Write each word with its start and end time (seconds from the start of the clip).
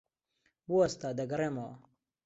بوەستە. 0.67 1.09
دەگەڕێمەوە. 1.19 1.75